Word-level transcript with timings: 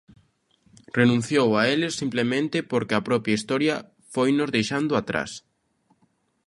Renunciou 0.99 1.49
a 1.55 1.63
eles 1.73 1.93
simplemente 2.01 2.57
porque 2.71 2.93
a 2.95 3.05
propia 3.07 3.37
Historia 3.39 3.75
foinos 4.13 4.49
deixando 4.55 4.93
atrás. 5.01 5.31